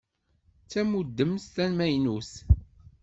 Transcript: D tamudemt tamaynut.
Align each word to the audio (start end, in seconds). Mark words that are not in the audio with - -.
D 0.63 0.67
tamudemt 0.71 1.43
tamaynut. 1.55 2.31